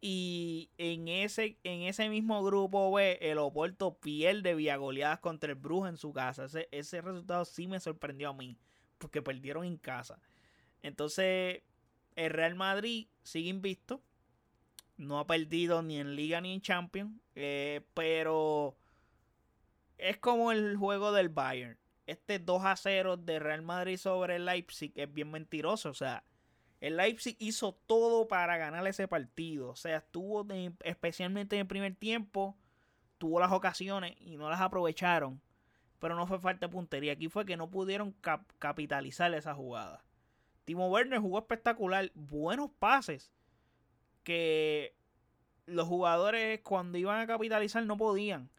Y 0.00 0.70
en 0.78 1.08
ese, 1.08 1.58
en 1.62 1.82
ese 1.82 2.08
mismo 2.08 2.42
grupo 2.42 2.90
B, 2.92 3.18
el 3.20 3.38
Oporto 3.38 3.98
pierde 3.98 4.54
vía 4.54 4.76
goleadas 4.76 5.20
contra 5.20 5.50
el 5.50 5.58
Bruja 5.58 5.90
en 5.90 5.98
su 5.98 6.12
casa. 6.12 6.46
Ese, 6.46 6.68
ese 6.70 7.02
resultado 7.02 7.44
sí 7.44 7.66
me 7.66 7.80
sorprendió 7.80 8.30
a 8.30 8.34
mí, 8.34 8.56
porque 8.98 9.20
perdieron 9.20 9.64
en 9.64 9.76
casa. 9.76 10.18
Entonces, 10.82 11.62
el 12.16 12.30
Real 12.30 12.54
Madrid 12.54 13.08
sigue 13.22 13.48
invisto. 13.48 14.02
No 14.96 15.18
ha 15.18 15.26
perdido 15.26 15.82
ni 15.82 15.98
en 15.98 16.14
Liga 16.14 16.40
ni 16.40 16.52
en 16.52 16.60
Champions. 16.60 17.12
Eh, 17.34 17.80
pero 17.94 18.76
es 19.98 20.18
como 20.18 20.52
el 20.52 20.76
juego 20.76 21.12
del 21.12 21.28
Bayern. 21.28 21.78
Este 22.06 22.38
2 22.38 22.64
a 22.64 22.76
0 22.76 23.16
de 23.18 23.38
Real 23.38 23.62
Madrid 23.62 23.96
sobre 23.96 24.36
el 24.36 24.46
Leipzig 24.46 24.92
es 24.96 25.12
bien 25.12 25.30
mentiroso. 25.30 25.90
O 25.90 25.94
sea, 25.94 26.24
el 26.80 26.96
Leipzig 26.96 27.36
hizo 27.38 27.78
todo 27.86 28.26
para 28.26 28.56
ganar 28.56 28.86
ese 28.86 29.06
partido. 29.06 29.70
O 29.70 29.76
sea, 29.76 29.98
estuvo 29.98 30.46
especialmente 30.82 31.56
en 31.56 31.60
el 31.60 31.66
primer 31.66 31.94
tiempo. 31.94 32.56
Tuvo 33.18 33.38
las 33.38 33.52
ocasiones 33.52 34.16
y 34.18 34.36
no 34.36 34.48
las 34.50 34.60
aprovecharon. 34.60 35.40
Pero 35.98 36.14
no 36.14 36.26
fue 36.26 36.40
falta 36.40 36.66
de 36.66 36.72
puntería. 36.72 37.12
Aquí 37.12 37.28
fue 37.28 37.44
que 37.44 37.58
no 37.58 37.70
pudieron 37.70 38.14
capitalizar 38.58 39.32
esa 39.34 39.54
jugada. 39.54 40.02
Timo 40.70 40.86
Werner 40.86 41.18
jugó 41.18 41.40
espectacular, 41.40 42.12
buenos 42.14 42.70
pases 42.78 43.32
que 44.22 44.94
los 45.66 45.88
jugadores 45.88 46.60
cuando 46.60 46.96
iban 46.96 47.18
a 47.18 47.26
capitalizar 47.26 47.84
no 47.84 47.96
podían. 47.96 48.50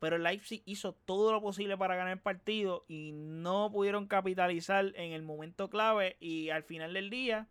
Pero 0.00 0.18
Leipzig 0.18 0.64
hizo 0.64 0.94
todo 0.94 1.30
lo 1.30 1.40
posible 1.40 1.78
para 1.78 1.94
ganar 1.94 2.14
el 2.14 2.18
partido 2.18 2.84
y 2.88 3.12
no 3.14 3.70
pudieron 3.70 4.08
capitalizar 4.08 4.86
en 4.96 5.12
el 5.12 5.22
momento 5.22 5.70
clave. 5.70 6.16
Y 6.18 6.50
al 6.50 6.64
final 6.64 6.92
del 6.92 7.08
día, 7.08 7.46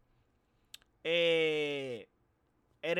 eh, 1.05 2.09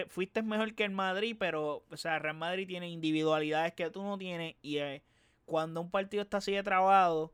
fuiste 0.07 0.41
mejor 0.41 0.73
que 0.73 0.85
el 0.85 0.91
Madrid, 0.91 1.35
pero 1.37 1.83
o 1.91 1.97
sea, 1.97 2.17
Real 2.17 2.37
Madrid 2.37 2.65
tiene 2.65 2.89
individualidades 2.89 3.73
que 3.73 3.89
tú 3.89 4.03
no 4.03 4.17
tienes. 4.17 4.55
Y 4.61 4.77
eh, 4.77 5.03
cuando 5.43 5.81
un 5.81 5.91
partido 5.91 6.23
está 6.23 6.37
así 6.37 6.53
de 6.53 6.63
trabado, 6.63 7.33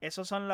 esos 0.00 0.28
son, 0.28 0.50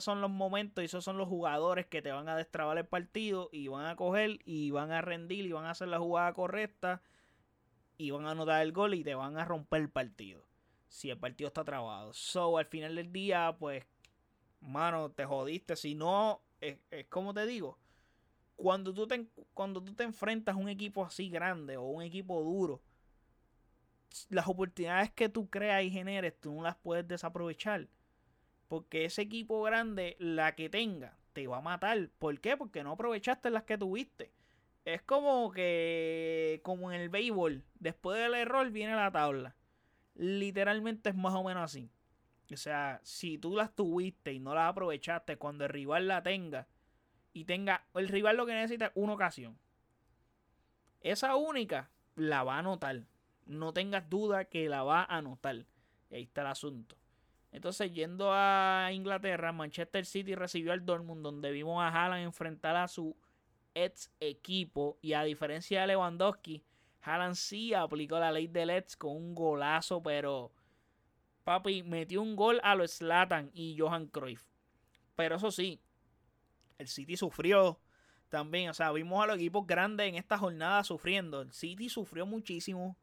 son 0.00 0.20
los 0.20 0.30
momentos 0.30 0.82
y 0.82 0.86
esos 0.86 1.04
son 1.04 1.18
los 1.18 1.28
jugadores 1.28 1.86
que 1.86 2.00
te 2.00 2.12
van 2.12 2.28
a 2.28 2.36
destrabar 2.36 2.78
el 2.78 2.86
partido 2.86 3.50
y 3.52 3.68
van 3.68 3.86
a 3.86 3.96
coger 3.96 4.38
y 4.44 4.70
van 4.70 4.90
a 4.90 5.02
rendir 5.02 5.44
y 5.44 5.52
van 5.52 5.66
a 5.66 5.70
hacer 5.70 5.88
la 5.88 5.98
jugada 5.98 6.32
correcta 6.32 7.02
y 7.98 8.10
van 8.10 8.26
a 8.26 8.30
anotar 8.30 8.62
el 8.62 8.72
gol 8.72 8.94
y 8.94 9.04
te 9.04 9.14
van 9.14 9.38
a 9.38 9.44
romper 9.44 9.82
el 9.82 9.90
partido. 9.90 10.42
Si 10.88 11.10
el 11.10 11.18
partido 11.18 11.48
está 11.48 11.64
trabado. 11.64 12.12
So, 12.14 12.58
al 12.58 12.66
final 12.66 12.94
del 12.94 13.12
día, 13.12 13.56
pues, 13.58 13.84
mano, 14.60 15.10
te 15.10 15.26
jodiste. 15.26 15.76
Si 15.76 15.94
no, 15.94 16.40
es, 16.60 16.78
como 17.08 17.34
te 17.34 17.44
digo, 17.46 17.78
cuando 18.56 18.94
tú 18.94 19.06
te, 19.06 19.26
cuando 19.52 19.82
tú 19.82 19.94
te 19.94 20.04
enfrentas 20.04 20.54
a 20.54 20.58
un 20.58 20.68
equipo 20.68 21.04
así 21.04 21.28
grande 21.28 21.76
o 21.76 21.82
un 21.82 22.02
equipo 22.02 22.42
duro, 22.42 22.80
las 24.30 24.46
oportunidades 24.48 25.10
que 25.10 25.28
tú 25.28 25.50
creas 25.50 25.82
y 25.82 25.90
generes, 25.90 26.40
tú 26.40 26.54
no 26.54 26.62
las 26.62 26.76
puedes 26.76 27.06
desaprovechar. 27.06 27.88
Porque 28.68 29.04
ese 29.04 29.22
equipo 29.22 29.62
grande, 29.62 30.16
la 30.18 30.54
que 30.54 30.68
tenga, 30.68 31.16
te 31.32 31.46
va 31.46 31.58
a 31.58 31.62
matar. 31.62 32.08
¿Por 32.18 32.40
qué? 32.40 32.56
Porque 32.56 32.82
no 32.82 32.92
aprovechaste 32.92 33.50
las 33.50 33.64
que 33.64 33.78
tuviste. 33.78 34.32
Es 34.84 35.02
como 35.02 35.50
que, 35.50 36.60
como 36.62 36.92
en 36.92 37.00
el 37.00 37.08
béisbol, 37.08 37.64
después 37.78 38.18
del 38.18 38.34
error 38.34 38.70
viene 38.70 38.94
la 38.94 39.10
tabla. 39.10 39.56
Literalmente 40.14 41.10
es 41.10 41.14
más 41.14 41.34
o 41.34 41.44
menos 41.44 41.64
así. 41.64 41.90
O 42.52 42.56
sea, 42.56 43.00
si 43.02 43.38
tú 43.38 43.56
las 43.56 43.74
tuviste 43.74 44.32
y 44.32 44.38
no 44.38 44.54
las 44.54 44.70
aprovechaste 44.70 45.36
cuando 45.36 45.64
el 45.64 45.70
rival 45.70 46.06
la 46.06 46.22
tenga 46.22 46.68
y 47.32 47.44
tenga, 47.44 47.84
el 47.94 48.08
rival 48.08 48.36
lo 48.36 48.46
que 48.46 48.54
necesita 48.54 48.86
es 48.86 48.92
una 48.94 49.14
ocasión. 49.14 49.58
Esa 51.00 51.36
única 51.36 51.90
la 52.14 52.44
va 52.44 52.56
a 52.56 52.58
anotar. 52.60 53.02
No 53.44 53.72
tengas 53.72 54.08
duda 54.08 54.46
que 54.46 54.68
la 54.68 54.84
va 54.84 55.02
a 55.02 55.16
anotar. 55.16 55.66
ahí 56.10 56.22
está 56.22 56.42
el 56.42 56.46
asunto. 56.46 56.96
Entonces, 57.56 57.90
yendo 57.90 58.32
a 58.34 58.90
Inglaterra, 58.92 59.50
Manchester 59.50 60.04
City 60.04 60.34
recibió 60.34 60.74
al 60.74 60.84
Dortmund, 60.84 61.22
donde 61.22 61.50
vimos 61.52 61.82
a 61.82 61.88
Haaland 61.88 62.22
enfrentar 62.22 62.76
a 62.76 62.86
su 62.86 63.16
ex 63.72 64.12
equipo. 64.20 64.98
Y 65.00 65.14
a 65.14 65.22
diferencia 65.22 65.80
de 65.80 65.86
Lewandowski, 65.86 66.62
Haaland 67.00 67.34
sí 67.34 67.72
aplicó 67.72 68.18
la 68.18 68.30
ley 68.30 68.46
del 68.46 68.68
ex 68.68 68.94
con 68.94 69.16
un 69.16 69.34
golazo, 69.34 70.02
pero 70.02 70.52
papi 71.44 71.82
metió 71.82 72.20
un 72.20 72.36
gol 72.36 72.60
a 72.62 72.74
los 72.74 72.90
Slatan 72.90 73.50
y 73.54 73.74
Johan 73.78 74.08
Cruyff. 74.08 74.44
Pero 75.14 75.36
eso 75.36 75.50
sí, 75.50 75.80
el 76.76 76.88
City 76.88 77.16
sufrió 77.16 77.80
también. 78.28 78.68
O 78.68 78.74
sea, 78.74 78.92
vimos 78.92 79.24
a 79.24 79.28
los 79.28 79.36
equipos 79.36 79.66
grandes 79.66 80.06
en 80.06 80.16
esta 80.16 80.36
jornada 80.36 80.84
sufriendo. 80.84 81.40
El 81.40 81.54
City 81.54 81.88
sufrió 81.88 82.26
muchísimo. 82.26 82.98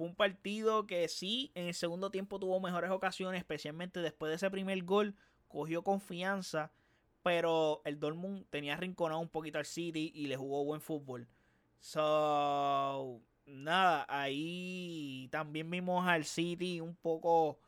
Fue 0.00 0.08
un 0.08 0.14
partido 0.14 0.86
que 0.86 1.06
sí, 1.08 1.52
en 1.54 1.66
el 1.66 1.74
segundo 1.74 2.10
tiempo 2.10 2.38
tuvo 2.40 2.58
mejores 2.58 2.90
ocasiones, 2.90 3.38
especialmente 3.38 4.00
después 4.00 4.30
de 4.30 4.36
ese 4.36 4.50
primer 4.50 4.82
gol. 4.82 5.14
Cogió 5.46 5.84
confianza, 5.84 6.72
pero 7.22 7.82
el 7.84 8.00
Dortmund 8.00 8.46
tenía 8.48 8.78
rinconado 8.78 9.20
un 9.20 9.28
poquito 9.28 9.58
al 9.58 9.66
City 9.66 10.10
y 10.14 10.28
le 10.28 10.38
jugó 10.38 10.64
buen 10.64 10.80
fútbol. 10.80 11.28
So, 11.80 13.20
nada, 13.44 14.06
ahí 14.08 15.28
también 15.30 15.70
vimos 15.70 16.08
al 16.08 16.24
City 16.24 16.80
un 16.80 16.96
poco 16.96 17.58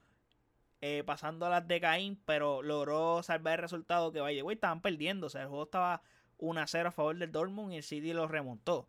eh, 0.81 1.03
pasando 1.05 1.45
a 1.45 1.51
las 1.51 1.69
de 1.69 1.83
Caín, 1.83 2.19
pero 2.25 2.63
logró 2.63 3.23
salvar 3.23 3.59
el 3.59 3.63
resultado 3.65 4.11
que 4.11 4.23
vaya, 4.23 4.43
güey, 4.43 4.55
estaban 4.55 4.81
perdiendo, 4.81 5.27
o 5.27 5.29
sea, 5.29 5.43
el 5.43 5.49
juego 5.49 5.65
estaba 5.65 6.01
1 6.39 6.59
a 6.63 6.67
0 6.67 6.89
a 6.89 6.93
favor 6.93 7.19
del 7.19 7.31
Dortmund 7.31 7.75
y 7.75 7.77
el 7.77 7.83
City 7.83 8.15
lo 8.15 8.27
remontó. 8.27 8.89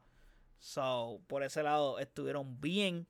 So, 0.59 1.19
por 1.27 1.43
ese 1.43 1.61
lado 1.61 1.99
estuvieron 1.99 2.61
bien. 2.61 3.05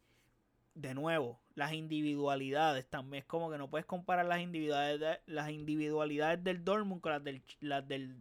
De 0.76 0.94
nuevo, 0.94 1.40
las 1.54 1.74
individualidades 1.74 2.90
también 2.90 3.22
es 3.22 3.28
como 3.28 3.52
que 3.52 3.58
no 3.58 3.70
puedes 3.70 3.86
comparar 3.86 4.26
las 4.26 4.42
individualidades, 4.42 5.20
las 5.28 5.52
individualidades 5.52 6.44
del 6.44 6.64
Dortmund 6.64 7.02
con 7.02 7.12
las 7.12 7.24
del, 7.24 7.44
las 7.60 7.88
del 7.88 8.18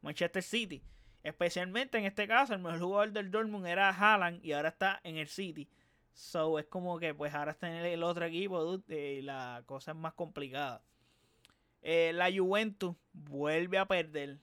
Manchester 0.00 0.42
City. 0.42 0.82
Especialmente 1.22 1.98
en 1.98 2.06
este 2.06 2.26
caso, 2.26 2.54
el 2.54 2.60
mejor 2.60 2.80
jugador 2.80 3.12
del 3.12 3.30
Dortmund 3.30 3.66
era 3.66 3.90
Haaland 3.90 4.44
y 4.44 4.52
ahora 4.52 4.70
está 4.70 5.00
en 5.04 5.18
el 5.18 5.28
City. 5.28 5.68
So 6.12 6.58
es 6.58 6.66
como 6.66 6.98
que 6.98 7.14
pues 7.14 7.34
ahora 7.34 7.52
está 7.52 7.68
en 7.68 7.84
el 7.84 8.02
otro 8.02 8.24
equipo, 8.24 8.82
y 8.88 9.22
la 9.22 9.62
cosa 9.66 9.92
es 9.92 9.96
más 9.96 10.14
complicada. 10.14 10.82
Eh, 11.82 12.12
la 12.14 12.30
Juventus 12.32 12.96
vuelve 13.12 13.78
a 13.78 13.86
perder. 13.86 14.38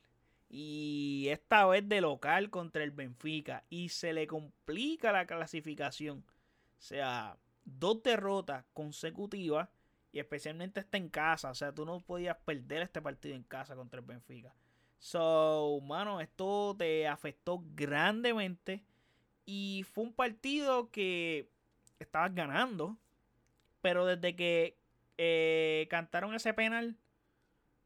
Y 0.49 1.27
esta 1.29 1.65
vez 1.65 1.87
de 1.87 2.01
local 2.01 2.49
contra 2.49 2.83
el 2.83 2.91
Benfica. 2.91 3.63
Y 3.69 3.89
se 3.89 4.13
le 4.13 4.27
complica 4.27 5.11
la 5.11 5.25
clasificación. 5.25 6.19
O 6.19 6.81
sea, 6.81 7.37
dos 7.67 8.01
derrotas 8.01 8.65
consecutivas. 8.73 9.69
Y 10.11 10.19
especialmente 10.19 10.79
está 10.79 10.97
en 10.97 11.09
casa. 11.09 11.51
O 11.51 11.55
sea, 11.55 11.73
tú 11.73 11.85
no 11.85 11.99
podías 11.99 12.37
perder 12.37 12.81
este 12.81 13.01
partido 13.01 13.35
en 13.35 13.43
casa 13.43 13.75
contra 13.75 13.99
el 13.99 14.05
Benfica. 14.05 14.55
So, 14.97 15.79
mano, 15.83 16.21
esto 16.21 16.75
te 16.77 17.07
afectó 17.07 17.63
grandemente. 17.75 18.83
Y 19.45 19.85
fue 19.93 20.05
un 20.05 20.13
partido 20.13 20.89
que 20.89 21.51
estabas 21.99 22.33
ganando. 22.33 22.97
Pero 23.81 24.05
desde 24.05 24.35
que 24.35 24.79
eh, 25.17 25.87
cantaron 25.89 26.33
ese 26.33 26.53
penal, 26.53 26.97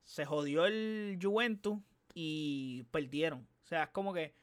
se 0.03 0.25
jodió 0.25 0.65
el 0.65 1.19
Juventus 1.21 1.79
y 2.13 2.83
perdieron. 2.91 3.47
O 3.63 3.67
sea, 3.67 3.83
es 3.83 3.89
como 3.89 4.13
que 4.13 4.33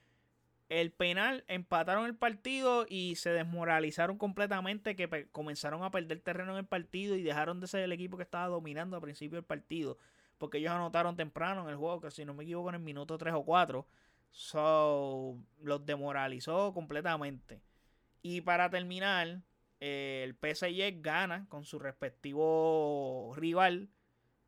el 0.69 0.93
penal 0.93 1.45
empataron 1.49 2.05
el 2.05 2.15
partido 2.15 2.87
y 2.89 3.15
se 3.17 3.31
desmoralizaron 3.31 4.19
completamente 4.19 4.97
que 4.97 5.29
comenzaron 5.33 5.83
a 5.83 5.91
perder 5.91 6.21
terreno 6.21 6.53
en 6.53 6.59
el 6.59 6.67
partido 6.67 7.17
y 7.17 7.23
dejaron 7.23 7.61
de 7.61 7.67
ser 7.67 7.81
el 7.81 7.93
equipo 7.93 8.17
que 8.17 8.23
estaba 8.23 8.49
dominando 8.49 8.97
al 8.97 9.03
principio 9.03 9.37
del 9.37 9.45
partido. 9.45 9.97
Porque 10.37 10.59
ellos 10.59 10.73
anotaron 10.73 11.17
temprano 11.17 11.63
en 11.63 11.71
el 11.71 11.77
juego, 11.77 12.01
que 12.01 12.11
si 12.11 12.25
no 12.25 12.35
me 12.35 12.45
equivoco 12.45 12.69
en 12.69 12.77
el 12.77 12.83
minuto 12.83 13.19
3 13.19 13.35
o 13.35 13.45
4. 13.45 13.87
So, 14.31 15.39
los 15.63 15.85
demoralizó 15.87 16.73
completamente. 16.75 17.63
Y 18.23 18.43
para 18.43 18.69
terminar, 18.71 19.41
eh, 19.81 20.23
el 20.25 20.35
PSG 20.35 21.01
gana 21.01 21.47
con 21.49 21.65
su 21.65 21.79
respectivo 21.79 23.33
rival 23.37 23.89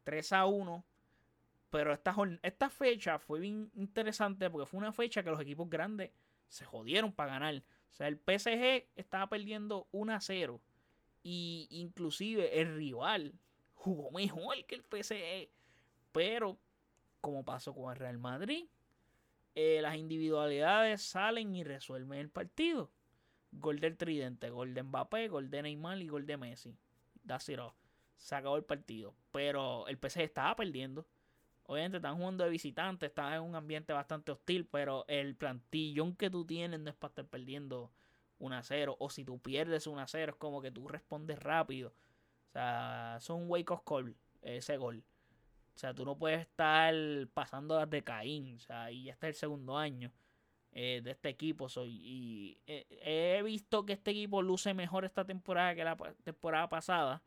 3 0.05 0.33
a 0.35 0.47
1. 0.47 0.85
Pero 1.71 1.93
esta, 1.93 2.15
esta 2.43 2.69
fecha 2.69 3.19
fue 3.19 3.41
bien 3.41 3.71
interesante 3.75 4.51
porque 4.51 4.67
fue 4.67 4.79
una 4.79 4.93
fecha 4.93 5.23
que 5.23 5.31
los 5.31 5.41
equipos 5.41 5.71
grandes 5.71 6.11
se 6.49 6.65
jodieron 6.65 7.13
para 7.13 7.33
ganar. 7.33 7.63
O 7.91 7.93
sea, 7.93 8.09
el 8.09 8.17
PSG 8.17 8.89
estaba 8.97 9.29
perdiendo 9.29 9.89
1 9.93 10.13
a 10.13 10.21
0. 10.21 10.61
Y 11.23 11.69
inclusive 11.71 12.61
el 12.61 12.77
rival 12.77 13.35
jugó 13.75 14.11
mejor 14.11 14.65
que 14.67 14.75
el 14.75 14.83
PSG. 14.83 15.49
Pero, 16.13 16.59
como 17.21 17.45
pasó 17.45 17.73
con 17.73 17.93
el 17.93 17.99
Real 17.99 18.19
Madrid, 18.19 18.67
eh, 19.55 19.81
las 19.81 19.97
individualidades 19.97 21.03
salen 21.03 21.55
y 21.55 21.63
resuelven 21.63 22.19
el 22.19 22.31
partido. 22.31 22.91
Gol 23.53 23.81
del 23.81 23.97
tridente, 23.97 24.51
gol 24.51 24.75
de 24.75 24.83
Mbappé, 24.83 25.29
gol 25.29 25.51
de 25.51 25.63
Neymar 25.63 26.01
y 26.03 26.09
gol 26.09 26.27
de 26.27 26.37
Messi. 26.37 26.77
That's 27.27 27.49
it 27.49 27.61
Se 28.17 28.35
acabó 28.35 28.57
el 28.57 28.65
partido. 28.65 29.15
Pero 29.31 29.87
el 29.89 29.99
PSG 29.99 30.23
estaba 30.23 30.57
perdiendo. 30.57 31.07
Obviamente 31.71 31.99
están 31.99 32.17
jugando 32.17 32.43
de 32.43 32.51
visitante, 32.51 33.07
está 33.07 33.37
en 33.37 33.43
un 33.43 33.55
ambiente 33.55 33.93
bastante 33.93 34.33
hostil, 34.33 34.67
pero 34.67 35.05
el 35.07 35.37
plantillón 35.37 36.17
que 36.17 36.29
tú 36.29 36.45
tienes 36.45 36.81
no 36.81 36.91
es 36.91 36.97
para 36.97 37.11
estar 37.11 37.27
perdiendo 37.27 37.93
1 38.41 38.57
a 38.57 38.63
0. 38.65 38.97
O 38.99 39.09
si 39.09 39.25
tú 39.25 39.39
pierdes 39.39 39.87
1 39.87 40.01
a 40.01 40.09
0, 40.09 40.33
es 40.33 40.37
como 40.37 40.61
que 40.61 40.73
tú 40.73 40.89
respondes 40.89 41.39
rápido. 41.39 41.91
O 42.49 42.53
sea, 42.53 43.19
son 43.21 43.49
wake 43.49 43.71
up 43.71 43.85
call 43.85 44.17
ese 44.43 44.79
gol. 44.79 45.05
O 45.77 45.79
sea, 45.79 45.95
tú 45.95 46.05
no 46.05 46.19
puedes 46.19 46.41
estar 46.41 46.93
pasando 47.35 47.87
de 47.87 48.03
Caín. 48.03 48.57
O 48.57 48.59
sea, 48.59 48.91
y 48.91 49.05
ya 49.05 49.13
está 49.13 49.29
el 49.29 49.35
segundo 49.35 49.79
año 49.79 50.11
eh, 50.73 51.01
de 51.05 51.13
este 51.13 51.29
equipo. 51.29 51.69
Soy, 51.69 51.93
y 52.03 52.61
eh, 52.67 53.39
he 53.39 53.45
visto 53.45 53.87
que 53.87 53.93
este 53.93 54.11
equipo 54.11 54.43
luce 54.43 54.75
mejor 54.75 55.05
esta 55.05 55.25
temporada 55.25 55.77
que 55.77 55.85
la 55.85 55.97
temporada 56.25 56.69
pasada. 56.69 57.23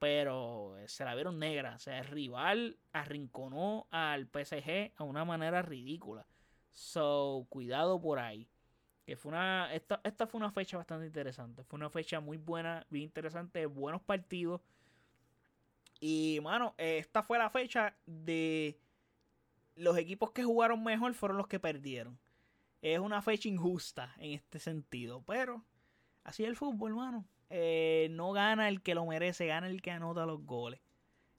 Pero 0.00 0.78
eh, 0.78 0.88
se 0.88 1.04
la 1.04 1.14
vieron 1.14 1.38
negra. 1.38 1.76
O 1.76 1.78
sea, 1.78 1.98
el 1.98 2.06
rival 2.06 2.78
arrinconó 2.92 3.86
al 3.90 4.26
PSG 4.26 4.92
a 4.96 5.04
una 5.04 5.24
manera 5.24 5.62
ridícula. 5.62 6.26
So, 6.72 7.46
cuidado 7.48 8.00
por 8.00 8.18
ahí. 8.18 8.48
Que 9.06 9.16
fue 9.16 9.30
una. 9.30 9.72
Esta, 9.72 10.00
esta 10.02 10.26
fue 10.26 10.38
una 10.38 10.50
fecha 10.50 10.78
bastante 10.78 11.06
interesante. 11.06 11.62
Fue 11.64 11.76
una 11.76 11.90
fecha 11.90 12.18
muy 12.18 12.38
buena, 12.38 12.84
bien 12.90 13.04
interesante, 13.04 13.66
buenos 13.66 14.02
partidos. 14.02 14.62
Y, 16.00 16.40
mano, 16.42 16.74
esta 16.78 17.22
fue 17.22 17.38
la 17.38 17.50
fecha 17.50 17.94
de 18.06 18.80
los 19.76 19.98
equipos 19.98 20.30
que 20.30 20.44
jugaron 20.44 20.82
mejor 20.82 21.12
fueron 21.14 21.36
los 21.36 21.46
que 21.46 21.60
perdieron. 21.60 22.18
Es 22.80 22.98
una 22.98 23.20
fecha 23.20 23.48
injusta 23.48 24.14
en 24.18 24.32
este 24.32 24.58
sentido, 24.58 25.22
pero 25.26 25.62
así 26.24 26.44
es 26.44 26.48
el 26.48 26.56
fútbol, 26.56 26.92
hermano. 26.92 27.26
Eh, 27.50 28.08
no 28.12 28.32
gana 28.32 28.68
el 28.68 28.80
que 28.80 28.94
lo 28.94 29.04
merece, 29.04 29.46
gana 29.46 29.66
el 29.66 29.82
que 29.82 29.90
anota 29.90 30.24
los 30.24 30.46
goles. 30.46 30.80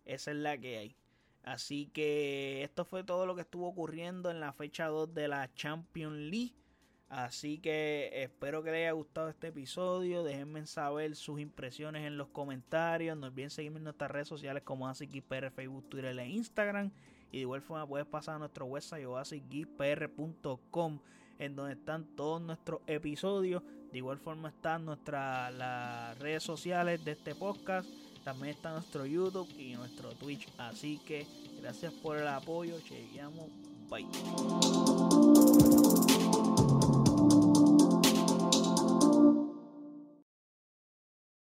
Esa 0.05 0.31
es 0.31 0.37
la 0.37 0.57
que 0.57 0.77
hay. 0.77 0.95
Así 1.43 1.87
que 1.87 2.63
esto 2.63 2.85
fue 2.85 3.03
todo 3.03 3.25
lo 3.25 3.33
que 3.35 3.41
estuvo 3.41 3.67
ocurriendo 3.67 4.29
en 4.29 4.39
la 4.39 4.53
fecha 4.53 4.87
2 4.87 5.13
de 5.13 5.27
la 5.27 5.51
Champions 5.53 6.17
League. 6.17 6.53
Así 7.09 7.57
que 7.57 8.09
espero 8.13 8.63
que 8.63 8.71
les 8.71 8.79
haya 8.81 8.91
gustado 8.91 9.29
este 9.29 9.47
episodio. 9.47 10.23
Déjenme 10.23 10.65
saber 10.65 11.15
sus 11.15 11.41
impresiones 11.41 12.05
en 12.05 12.17
los 12.17 12.29
comentarios. 12.29 13.17
No 13.17 13.27
olviden 13.27 13.49
seguirme 13.49 13.79
en 13.79 13.85
nuestras 13.85 14.11
redes 14.11 14.27
sociales 14.27 14.63
como 14.63 14.87
ASICPR, 14.87 15.51
Facebook, 15.51 15.89
Twitter 15.89 16.17
e 16.17 16.29
Instagram. 16.29 16.91
Y 17.31 17.37
de 17.37 17.41
igual 17.41 17.61
forma 17.61 17.87
puedes 17.87 18.07
pasar 18.07 18.35
a 18.35 18.39
nuestro 18.39 18.65
website 18.65 19.05
oasisgpr.com 19.05 20.99
en 21.41 21.55
donde 21.55 21.73
están 21.73 22.05
todos 22.15 22.41
nuestros 22.41 22.81
episodios. 22.87 23.63
De 23.91 23.97
igual 23.97 24.19
forma 24.19 24.49
están 24.49 24.85
nuestras 24.85 25.53
las 25.53 26.17
redes 26.19 26.43
sociales 26.43 27.03
de 27.03 27.11
este 27.11 27.35
podcast. 27.35 27.89
También 28.23 28.55
está 28.55 28.71
nuestro 28.71 29.05
YouTube 29.05 29.49
y 29.57 29.73
nuestro 29.73 30.11
Twitch. 30.11 30.47
Así 30.57 30.99
que 31.05 31.25
gracias 31.59 31.91
por 31.93 32.17
el 32.17 32.27
apoyo. 32.27 32.79
Chequeamos. 32.81 33.49
Bye. 33.89 35.50